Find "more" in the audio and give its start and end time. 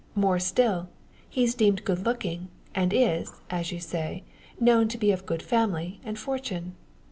0.15-0.39